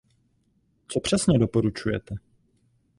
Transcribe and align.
Co 0.87 0.99
přesně 0.99 1.39
doporučujete? 1.39 2.15